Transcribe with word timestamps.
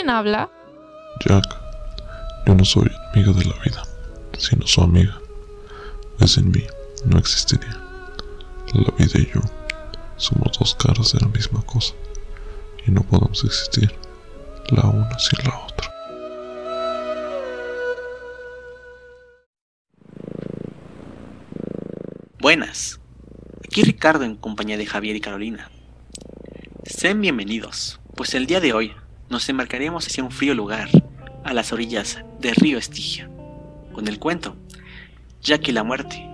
¿Quién 0.00 0.08
habla? 0.08 0.48
Jack, 1.26 1.44
yo 2.46 2.54
no 2.54 2.64
soy 2.64 2.90
amiga 3.12 3.34
de 3.34 3.44
la 3.44 3.54
vida, 3.62 3.82
sino 4.38 4.66
su 4.66 4.80
amiga. 4.80 5.20
Es 6.20 6.38
en 6.38 6.50
mí, 6.50 6.64
no 7.04 7.18
existiría. 7.18 7.78
La 8.72 8.90
vida 8.96 9.12
y 9.18 9.26
yo 9.26 9.42
somos 10.16 10.58
dos 10.58 10.74
caras 10.76 11.12
de 11.12 11.20
la 11.20 11.28
misma 11.28 11.60
cosa 11.66 11.92
y 12.86 12.90
no 12.92 13.02
podemos 13.02 13.44
existir 13.44 13.94
la 14.70 14.88
una 14.88 15.18
sin 15.18 15.38
la 15.44 15.58
otra. 15.66 15.92
Buenas, 22.38 23.00
aquí 23.66 23.82
Ricardo 23.82 24.24
en 24.24 24.36
compañía 24.36 24.78
de 24.78 24.86
Javier 24.86 25.16
y 25.16 25.20
Carolina. 25.20 25.70
Sean 26.86 27.20
bienvenidos, 27.20 28.00
pues 28.16 28.32
el 28.32 28.46
día 28.46 28.60
de 28.60 28.72
hoy 28.72 28.94
nos 29.30 29.48
embarcaremos 29.48 30.06
hacia 30.06 30.24
un 30.24 30.30
frío 30.30 30.54
lugar, 30.54 30.88
a 31.44 31.54
las 31.54 31.72
orillas 31.72 32.18
del 32.40 32.54
río 32.56 32.76
Estigia, 32.76 33.30
con 33.92 34.08
el 34.08 34.18
cuento 34.18 34.56
Jack 35.40 35.68
y 35.68 35.72
la 35.72 35.84
muerte 35.84 36.28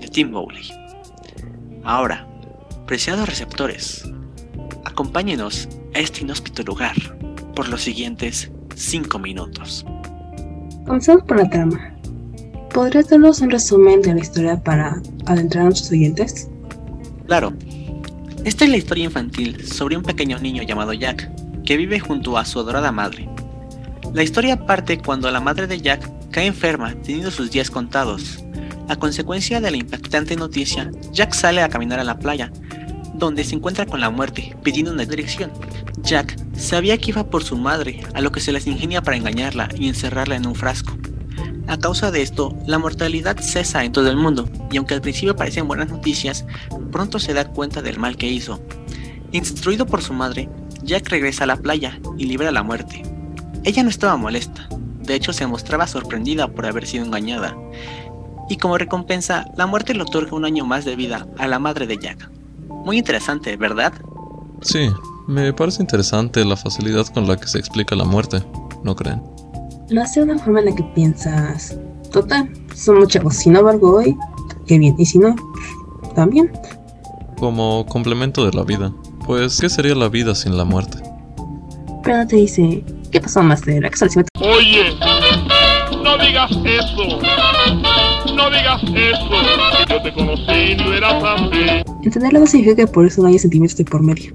de 0.00 0.08
Tim 0.08 0.30
Bowley. 0.30 0.70
Ahora, 1.84 2.26
preciados 2.86 3.28
receptores, 3.28 4.08
acompáñenos 4.84 5.68
a 5.94 5.98
este 5.98 6.22
inhóspito 6.22 6.62
lugar 6.62 6.94
por 7.54 7.68
los 7.68 7.82
siguientes 7.82 8.50
5 8.76 9.18
minutos. 9.18 9.84
Comenzamos 10.86 11.24
por 11.24 11.38
la 11.38 11.50
trama. 11.50 11.92
¿Podrías 12.72 13.08
darnos 13.08 13.40
un 13.40 13.50
resumen 13.50 14.02
de 14.02 14.14
la 14.14 14.20
historia 14.20 14.62
para 14.62 15.02
adentrar 15.26 15.62
a 15.62 15.64
nuestros 15.64 15.90
oyentes? 15.90 16.48
Claro, 17.26 17.52
esta 18.44 18.64
es 18.64 18.70
la 18.70 18.76
historia 18.76 19.04
infantil 19.04 19.66
sobre 19.66 19.96
un 19.96 20.02
pequeño 20.02 20.38
niño 20.38 20.62
llamado 20.62 20.92
Jack, 20.92 21.28
que 21.66 21.76
vive 21.76 22.00
junto 22.00 22.38
a 22.38 22.46
su 22.46 22.60
adorada 22.60 22.92
madre. 22.92 23.28
La 24.14 24.22
historia 24.22 24.64
parte 24.64 24.98
cuando 24.98 25.30
la 25.30 25.40
madre 25.40 25.66
de 25.66 25.80
Jack 25.80 26.10
cae 26.30 26.46
enferma, 26.46 26.94
teniendo 27.02 27.30
sus 27.30 27.50
días 27.50 27.70
contados. 27.70 28.42
A 28.88 28.96
consecuencia 28.96 29.60
de 29.60 29.70
la 29.70 29.76
impactante 29.76 30.36
noticia, 30.36 30.90
Jack 31.12 31.34
sale 31.34 31.60
a 31.60 31.68
caminar 31.68 31.98
a 31.98 32.04
la 32.04 32.18
playa, 32.18 32.50
donde 33.14 33.44
se 33.44 33.56
encuentra 33.56 33.84
con 33.84 34.00
la 34.00 34.10
muerte, 34.10 34.56
pidiendo 34.62 34.92
una 34.92 35.04
dirección. 35.04 35.50
Jack 36.02 36.36
sabía 36.56 36.96
que 36.98 37.10
iba 37.10 37.28
por 37.28 37.42
su 37.42 37.56
madre, 37.56 38.00
a 38.14 38.20
lo 38.20 38.30
que 38.30 38.40
se 38.40 38.52
les 38.52 38.66
ingenia 38.66 39.02
para 39.02 39.16
engañarla 39.16 39.68
y 39.76 39.88
encerrarla 39.88 40.36
en 40.36 40.46
un 40.46 40.54
frasco. 40.54 40.96
A 41.66 41.78
causa 41.78 42.12
de 42.12 42.22
esto, 42.22 42.56
la 42.66 42.78
mortalidad 42.78 43.40
cesa 43.40 43.84
en 43.84 43.90
todo 43.90 44.08
el 44.08 44.16
mundo, 44.16 44.48
y 44.70 44.76
aunque 44.76 44.94
al 44.94 45.00
principio 45.00 45.34
parecen 45.34 45.66
buenas 45.66 45.90
noticias, 45.90 46.46
pronto 46.92 47.18
se 47.18 47.34
da 47.34 47.48
cuenta 47.48 47.82
del 47.82 47.98
mal 47.98 48.16
que 48.16 48.30
hizo. 48.30 48.60
Instruido 49.32 49.84
por 49.84 50.00
su 50.00 50.12
madre, 50.12 50.48
Jack 50.86 51.08
regresa 51.08 51.44
a 51.44 51.48
la 51.48 51.56
playa 51.56 52.00
y 52.16 52.26
libera 52.26 52.50
a 52.50 52.52
la 52.52 52.62
muerte. 52.62 53.02
Ella 53.64 53.82
no 53.82 53.90
estaba 53.90 54.16
molesta, 54.16 54.68
de 55.02 55.14
hecho 55.14 55.32
se 55.32 55.46
mostraba 55.46 55.86
sorprendida 55.88 56.48
por 56.48 56.64
haber 56.64 56.86
sido 56.86 57.04
engañada, 57.04 57.56
y 58.48 58.56
como 58.56 58.78
recompensa, 58.78 59.50
la 59.56 59.66
muerte 59.66 59.94
le 59.94 60.02
otorga 60.02 60.36
un 60.36 60.44
año 60.44 60.64
más 60.64 60.84
de 60.84 60.94
vida 60.94 61.26
a 61.38 61.48
la 61.48 61.58
madre 61.58 61.88
de 61.88 61.98
Jack. 61.98 62.30
Muy 62.68 62.98
interesante, 62.98 63.56
¿verdad? 63.56 63.92
Sí, 64.62 64.88
me 65.26 65.52
parece 65.52 65.82
interesante 65.82 66.44
la 66.44 66.56
facilidad 66.56 67.06
con 67.08 67.26
la 67.26 67.36
que 67.36 67.48
se 67.48 67.58
explica 67.58 67.96
la 67.96 68.04
muerte, 68.04 68.44
¿no 68.84 68.94
creen? 68.94 69.20
Lo 69.88 70.02
hace 70.02 70.20
de 70.20 70.30
una 70.30 70.38
forma 70.38 70.60
en 70.60 70.66
la 70.66 70.74
que 70.76 70.84
piensas, 70.94 71.76
total, 72.12 72.48
somos 72.74 73.08
chavos, 73.08 73.34
si 73.34 73.50
no 73.50 73.64
valgo 73.64 73.96
hoy, 73.96 74.16
qué 74.66 74.78
bien, 74.78 74.94
y 74.96 75.04
si 75.04 75.18
no, 75.18 75.34
también. 76.14 76.52
Como 77.38 77.84
complemento 77.86 78.46
de 78.46 78.52
la 78.52 78.62
vida. 78.62 78.92
Pues, 79.26 79.60
¿qué 79.60 79.68
sería 79.68 79.94
la 79.94 80.08
vida 80.08 80.34
sin 80.34 80.56
la 80.56 80.64
muerte? 80.64 80.98
Pero 82.04 82.26
te 82.28 82.36
dice, 82.36 82.84
¿qué 83.10 83.20
pasó, 83.20 83.42
Master? 83.42 83.84
¿A 83.84 83.88
qué 83.88 83.94
establecimiento? 83.94 84.30
Oye, 84.40 84.94
no 86.02 86.16
digas 86.18 86.52
eso. 86.64 87.20
No 88.36 88.50
digas 88.50 88.80
eso. 88.94 89.30
Yo 89.88 90.02
te 90.02 90.12
conocí 90.12 90.52
y 90.52 90.76
no 90.76 90.92
eras 90.92 91.22
así. 91.24 91.82
Entenderlo 92.04 92.40
no 92.40 92.46
significa 92.46 92.76
que 92.76 92.86
por 92.86 93.06
eso 93.06 93.22
no 93.22 93.28
haya 93.28 93.40
sentimientos 93.40 93.76
de 93.76 93.84
por 93.84 94.02
medio. 94.02 94.32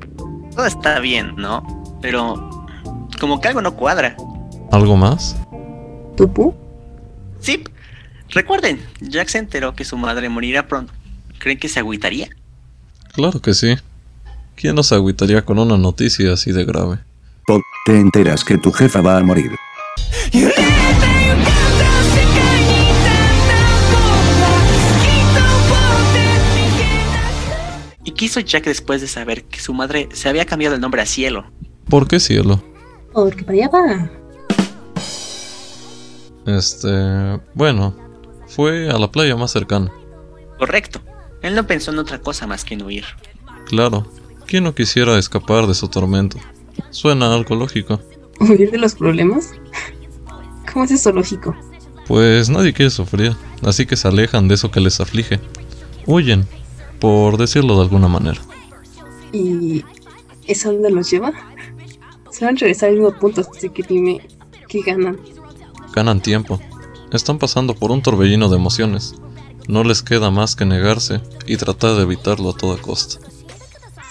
Todo 0.53 0.65
está 0.65 0.99
bien, 0.99 1.35
¿no? 1.37 1.63
Pero 2.01 2.67
como 3.19 3.39
que 3.39 3.47
algo 3.47 3.61
no 3.61 3.75
cuadra. 3.75 4.17
¿Algo 4.71 4.97
más? 4.97 5.37
¿Tupu? 6.17 6.53
Sí, 7.39 7.63
recuerden, 8.29 8.81
Jack 8.99 9.29
se 9.29 9.37
enteró 9.37 9.73
que 9.73 9.85
su 9.85 9.97
madre 9.97 10.27
morirá 10.27 10.67
pronto. 10.67 10.91
¿Creen 11.39 11.57
que 11.57 11.69
se 11.69 11.79
agüitaría? 11.79 12.27
Claro 13.13 13.41
que 13.41 13.53
sí. 13.53 13.77
¿Quién 14.55 14.75
no 14.75 14.83
se 14.83 14.95
agüitaría 14.95 15.43
con 15.43 15.59
una 15.59 15.77
noticia 15.77 16.33
así 16.33 16.51
de 16.51 16.65
grave? 16.65 16.99
Te 17.83 17.99
enteras 17.99 18.43
que 18.43 18.59
tu 18.59 18.71
jefa 18.71 19.01
va 19.01 19.17
a 19.17 19.23
morir. 19.23 19.51
¿Y 28.03 28.11
qué 28.11 28.25
hizo 28.25 28.39
Jack 28.39 28.65
después 28.65 29.01
de 29.01 29.07
saber 29.07 29.45
que 29.45 29.59
su 29.59 29.73
madre 29.73 30.09
se 30.13 30.29
había 30.29 30.45
cambiado 30.45 30.75
el 30.75 30.81
nombre 30.81 31.01
a 31.01 31.07
Cielo? 31.07 31.45
¿Por 31.89 32.07
qué 32.07 32.19
cielo? 32.19 32.63
Porque 33.13 33.43
para 33.43 33.57
allá 33.57 33.69
va. 33.69 34.11
Este... 36.45 37.41
Bueno, 37.55 37.95
fue 38.47 38.89
a 38.91 38.99
la 38.99 39.11
playa 39.11 39.35
más 39.35 39.51
cercana. 39.51 39.91
Correcto. 40.59 41.01
Él 41.41 41.55
no 41.55 41.65
pensó 41.65 41.91
en 41.91 41.97
otra 41.97 42.19
cosa 42.19 42.45
más 42.45 42.63
que 42.63 42.75
en 42.75 42.83
huir. 42.83 43.05
Claro, 43.65 44.05
¿quién 44.51 44.65
no 44.65 44.75
quisiera 44.75 45.17
escapar 45.17 45.65
de 45.65 45.73
su 45.73 45.87
tormento? 45.87 46.37
Suena 46.89 47.33
algo 47.33 47.55
lógico. 47.55 48.01
¿Huir 48.41 48.69
de 48.69 48.77
los 48.77 48.95
problemas? 48.95 49.53
¿Cómo 50.73 50.83
es 50.83 50.91
eso 50.91 51.13
lógico? 51.13 51.55
Pues 52.05 52.49
nadie 52.49 52.73
quiere 52.73 52.89
sufrir, 52.89 53.33
así 53.63 53.85
que 53.85 53.95
se 53.95 54.09
alejan 54.09 54.49
de 54.49 54.55
eso 54.55 54.69
que 54.69 54.81
les 54.81 54.99
aflige. 54.99 55.39
Huyen, 56.05 56.45
por 56.99 57.37
decirlo 57.37 57.77
de 57.77 57.83
alguna 57.83 58.09
manera. 58.09 58.41
¿Y 59.31 59.85
eso 60.47 60.67
a 60.67 60.73
dónde 60.73 60.91
los 60.91 61.09
lleva? 61.09 61.31
Se 62.29 62.43
van 62.43 62.57
a 62.57 62.59
regresar 62.59 62.89
al 62.89 62.95
mismo 62.95 63.17
punto, 63.17 63.39
así 63.49 63.69
que 63.69 63.83
dime, 63.83 64.19
¿qué 64.67 64.81
ganan? 64.81 65.17
Ganan 65.93 66.19
tiempo. 66.19 66.59
Están 67.13 67.39
pasando 67.39 67.73
por 67.73 67.89
un 67.89 68.01
torbellino 68.01 68.49
de 68.49 68.57
emociones. 68.57 69.15
No 69.69 69.85
les 69.85 70.01
queda 70.01 70.29
más 70.29 70.57
que 70.57 70.65
negarse 70.65 71.21
y 71.47 71.55
tratar 71.55 71.95
de 71.95 72.01
evitarlo 72.01 72.49
a 72.49 72.57
toda 72.57 72.75
costa. 72.81 73.30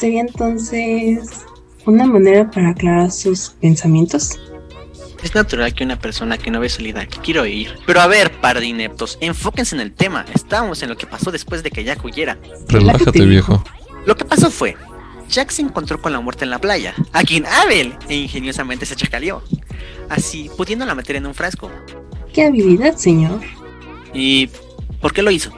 ¿Sería 0.00 0.22
entonces 0.22 1.44
una 1.84 2.06
manera 2.06 2.50
para 2.50 2.70
aclarar 2.70 3.10
sus 3.10 3.50
pensamientos? 3.60 4.40
Es 5.22 5.34
natural 5.34 5.74
que 5.74 5.84
una 5.84 5.98
persona 5.98 6.38
que 6.38 6.50
no 6.50 6.58
ve 6.58 6.70
salida, 6.70 7.04
que 7.04 7.18
quiere 7.18 7.40
oír. 7.40 7.78
Pero 7.86 8.00
a 8.00 8.06
ver, 8.06 8.32
par 8.40 8.60
de 8.60 8.64
ineptos, 8.64 9.18
enfóquense 9.20 9.74
en 9.74 9.82
el 9.82 9.92
tema. 9.92 10.24
Estábamos 10.32 10.82
en 10.82 10.88
lo 10.88 10.96
que 10.96 11.06
pasó 11.06 11.30
después 11.30 11.62
de 11.62 11.70
que 11.70 11.84
Jack 11.84 12.02
huyera. 12.02 12.38
Relájate, 12.66 13.26
viejo. 13.26 13.62
Lo 14.06 14.16
que 14.16 14.24
pasó 14.24 14.50
fue, 14.50 14.74
Jack 15.28 15.50
se 15.50 15.60
encontró 15.60 16.00
con 16.00 16.14
la 16.14 16.20
muerte 16.20 16.44
en 16.44 16.50
la 16.50 16.60
playa, 16.60 16.94
a 17.12 17.22
quien 17.22 17.44
Abel 17.44 17.92
e 18.08 18.16
ingeniosamente 18.16 18.86
se 18.86 18.96
chacaleó, 18.96 19.42
así 20.08 20.50
pudiéndola 20.56 20.94
meter 20.94 21.16
en 21.16 21.26
un 21.26 21.34
frasco. 21.34 21.70
¿Qué 22.32 22.46
habilidad, 22.46 22.96
señor? 22.96 23.40
¿Y 24.14 24.48
por 25.02 25.12
qué 25.12 25.20
lo 25.20 25.30
hizo? 25.30 25.50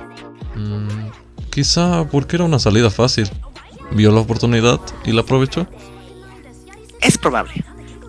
Mm, 0.57 1.11
quizá 1.49 2.05
porque 2.11 2.35
era 2.35 2.45
una 2.45 2.59
salida 2.59 2.91
fácil. 2.91 3.31
Vio 3.95 4.11
la 4.11 4.21
oportunidad 4.21 4.81
y 5.05 5.13
la 5.13 5.23
aprovechó. 5.23 5.67
Es 7.01 7.19
probable. 7.19 7.65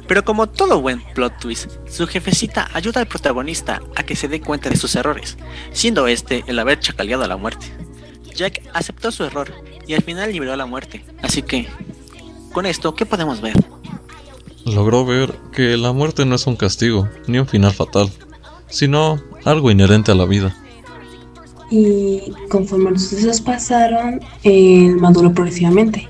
Pero 0.07 0.25
como 0.25 0.47
todo 0.47 0.81
buen 0.81 1.01
plot 1.13 1.39
twist, 1.39 1.71
su 1.89 2.07
jefecita 2.07 2.69
ayuda 2.73 3.01
al 3.01 3.07
protagonista 3.07 3.81
a 3.95 4.03
que 4.03 4.16
se 4.16 4.27
dé 4.27 4.41
cuenta 4.41 4.69
de 4.69 4.75
sus 4.75 4.95
errores, 4.95 5.38
siendo 5.71 6.07
este 6.07 6.44
el 6.47 6.59
haber 6.59 6.79
chacaleado 6.79 7.24
a 7.24 7.27
la 7.27 7.38
muerte. 7.38 7.68
Jack 8.35 8.62
aceptó 8.74 9.12
su 9.12 9.24
error 9.24 9.51
y 9.88 9.94
al 9.94 10.03
final 10.03 10.31
liberó 10.31 10.53
a 10.53 10.57
la 10.57 10.65
muerte. 10.65 11.06
Así 11.21 11.41
que, 11.41 11.68
con 12.51 12.65
esto, 12.65 12.95
¿qué 12.95 13.06
podemos 13.06 13.41
ver? 13.41 13.56
Logró 14.65 15.06
ver 15.06 15.33
que 15.51 15.77
la 15.77 15.91
muerte 15.91 16.25
no 16.25 16.35
es 16.35 16.47
un 16.47 16.56
castigo, 16.56 17.07
ni 17.27 17.38
un 17.38 17.47
final 17.47 17.74
fatal, 17.74 18.09
sino 18.69 19.21
algo 19.45 19.71
inherente 19.71 20.12
a 20.12 20.15
la 20.15 20.25
vida. 20.25 20.56
Y 21.75 22.31
conforme 22.49 22.91
los 22.91 23.01
sucesos 23.01 23.41
pasaron, 23.41 24.21
él 24.43 24.95
maduró 24.97 25.33
progresivamente. 25.33 26.07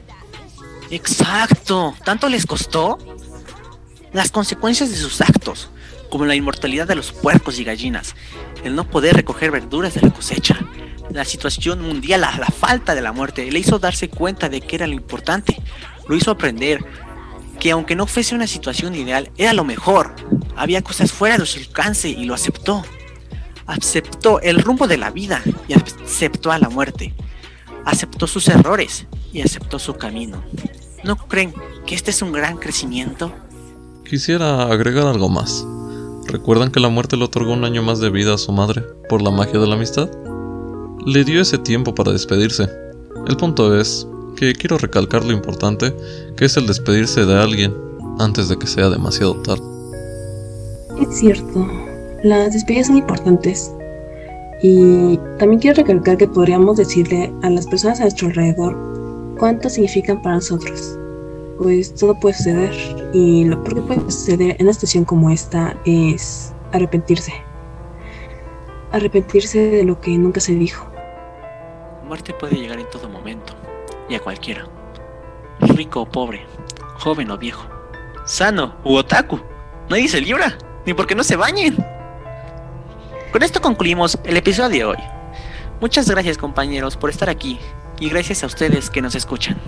Exacto. 0.91 1.95
¿Tanto 2.03 2.27
les 2.27 2.45
costó? 2.45 2.97
Las 4.11 4.29
consecuencias 4.29 4.89
de 4.89 4.97
sus 4.97 5.21
actos, 5.21 5.69
como 6.09 6.25
la 6.25 6.35
inmortalidad 6.35 6.85
de 6.85 6.95
los 6.95 7.13
puercos 7.13 7.59
y 7.59 7.63
gallinas, 7.63 8.13
el 8.65 8.75
no 8.75 8.89
poder 8.89 9.15
recoger 9.15 9.51
verduras 9.51 9.93
de 9.93 10.01
la 10.01 10.11
cosecha, 10.11 10.59
la 11.09 11.23
situación 11.23 11.81
mundial, 11.81 12.19
la, 12.19 12.37
la 12.37 12.47
falta 12.47 12.93
de 12.93 13.01
la 13.01 13.13
muerte, 13.13 13.49
le 13.49 13.59
hizo 13.59 13.79
darse 13.79 14.09
cuenta 14.09 14.49
de 14.49 14.59
que 14.59 14.75
era 14.75 14.85
lo 14.85 14.93
importante, 14.93 15.61
lo 16.09 16.17
hizo 16.17 16.29
aprender 16.29 16.83
que 17.61 17.71
aunque 17.71 17.95
no 17.95 18.05
fuese 18.05 18.35
una 18.35 18.47
situación 18.47 18.95
ideal, 18.95 19.31
era 19.37 19.53
lo 19.53 19.63
mejor. 19.63 20.13
Había 20.57 20.81
cosas 20.81 21.13
fuera 21.13 21.37
de 21.37 21.45
su 21.45 21.59
alcance 21.59 22.09
y 22.09 22.25
lo 22.25 22.33
aceptó. 22.33 22.83
Aceptó 23.65 24.39
el 24.41 24.61
rumbo 24.61 24.87
de 24.87 24.97
la 24.97 25.11
vida 25.11 25.41
y 25.67 25.73
aceptó 25.73 26.51
a 26.51 26.59
la 26.59 26.69
muerte. 26.69 27.13
Aceptó 27.85 28.27
sus 28.27 28.47
errores 28.47 29.07
y 29.31 29.41
aceptó 29.41 29.79
su 29.79 29.93
camino. 29.95 30.43
¿No 31.03 31.15
creen 31.15 31.53
que 31.85 31.95
este 31.95 32.11
es 32.11 32.21
un 32.21 32.31
gran 32.31 32.57
crecimiento? 32.57 33.31
quisiera 34.13 34.71
agregar 34.71 35.07
algo 35.07 35.27
más. 35.27 35.65
¿Recuerdan 36.27 36.69
que 36.69 36.79
la 36.79 36.89
muerte 36.89 37.17
le 37.17 37.23
otorgó 37.23 37.53
un 37.53 37.65
año 37.65 37.81
más 37.81 37.99
de 37.99 38.11
vida 38.11 38.35
a 38.35 38.37
su 38.37 38.51
madre 38.51 38.83
por 39.09 39.23
la 39.23 39.31
magia 39.31 39.59
de 39.59 39.65
la 39.65 39.73
amistad? 39.73 40.07
Le 41.05 41.23
dio 41.23 41.41
ese 41.41 41.57
tiempo 41.57 41.95
para 41.95 42.11
despedirse. 42.11 42.69
El 43.27 43.37
punto 43.37 43.75
es 43.75 44.07
que 44.35 44.53
quiero 44.53 44.77
recalcar 44.77 45.25
lo 45.25 45.31
importante 45.31 45.95
que 46.37 46.45
es 46.45 46.55
el 46.57 46.67
despedirse 46.67 47.25
de 47.25 47.41
alguien 47.41 47.73
antes 48.19 48.49
de 48.49 48.57
que 48.59 48.67
sea 48.67 48.89
demasiado 48.89 49.35
tarde. 49.41 49.63
Es 51.01 51.17
cierto, 51.17 51.67
las 52.23 52.53
despedidas 52.53 52.87
son 52.87 52.97
importantes. 52.97 53.71
Y 54.61 55.19
también 55.37 55.59
quiero 55.59 55.75
recalcar 55.77 56.17
que 56.17 56.27
podríamos 56.27 56.77
decirle 56.77 57.31
a 57.43 57.49
las 57.49 57.67
personas 57.67 57.99
a 57.99 58.03
nuestro 58.03 58.29
alrededor 58.29 59.35
cuánto 59.37 59.69
significan 59.69 60.21
para 60.21 60.35
nosotros. 60.35 60.97
Pues 61.57 61.93
todo 61.93 62.17
puede 62.19 62.35
suceder 62.35 62.71
y 63.13 63.43
lo 63.43 63.61
que 63.63 63.75
puede 63.75 63.99
suceder 64.09 64.55
en 64.57 64.65
una 64.65 64.73
situación 64.73 65.03
como 65.05 65.29
esta 65.29 65.75
es 65.85 66.53
arrepentirse. 66.71 67.33
Arrepentirse 68.93 69.59
de 69.59 69.83
lo 69.83 69.99
que 69.99 70.17
nunca 70.17 70.39
se 70.39 70.53
dijo. 70.53 70.87
La 72.01 72.07
muerte 72.07 72.33
puede 72.33 72.55
llegar 72.55 72.79
en 72.79 72.89
todo 72.89 73.09
momento 73.09 73.53
y 74.07 74.15
a 74.15 74.19
cualquiera. 74.19 74.65
Rico 75.59 76.01
o 76.01 76.05
pobre, 76.05 76.45
joven 76.99 77.31
o 77.31 77.37
viejo, 77.37 77.65
sano 78.25 78.75
u 78.85 78.95
otaku. 78.95 79.39
Nadie 79.89 80.07
se 80.07 80.21
libra, 80.21 80.57
ni 80.85 80.93
porque 80.93 81.15
no 81.15 81.23
se 81.23 81.35
bañen. 81.35 81.92
Con 83.33 83.41
esto 83.41 83.61
concluimos 83.61 84.19
el 84.25 84.37
episodio 84.37 84.69
de 84.69 84.85
hoy. 84.85 84.97
Muchas 85.81 86.07
gracias 86.07 86.37
compañeros 86.37 86.95
por 86.95 87.09
estar 87.09 87.31
aquí 87.31 87.57
y 87.99 88.07
gracias 88.07 88.43
a 88.43 88.45
ustedes 88.45 88.91
que 88.91 89.01
nos 89.01 89.15
escuchan. 89.15 89.59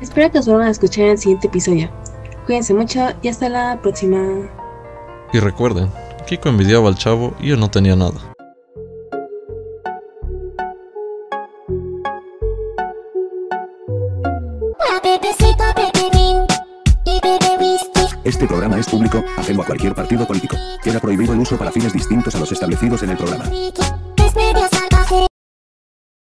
Espero 0.00 0.32
que 0.32 0.38
os 0.38 0.46
vuelvan 0.46 0.68
a 0.68 0.70
escuchar 0.70 1.04
en 1.04 1.10
el 1.10 1.18
siguiente 1.18 1.48
episodio. 1.48 1.90
Cuídense 2.46 2.72
mucho 2.72 3.12
y 3.20 3.28
hasta 3.28 3.50
la 3.50 3.78
próxima. 3.82 4.48
Y 5.34 5.38
recuerden, 5.38 5.90
Kiko 6.26 6.48
envidiaba 6.48 6.88
al 6.88 6.96
chavo 6.96 7.34
y 7.38 7.50
él 7.50 7.60
no 7.60 7.70
tenía 7.70 7.94
nada. 7.94 8.28
Este 18.28 18.46
programa 18.46 18.78
es 18.78 18.86
público, 18.86 19.24
ajeno 19.38 19.62
a 19.62 19.64
cualquier 19.64 19.94
partido 19.94 20.26
político. 20.26 20.54
Queda 20.82 21.00
prohibido 21.00 21.32
el 21.32 21.40
uso 21.40 21.56
para 21.56 21.72
fines 21.72 21.94
distintos 21.94 22.34
a 22.34 22.38
los 22.38 22.52
establecidos 22.52 23.02
en 23.02 23.10
el 23.10 23.16
programa. 23.16 23.46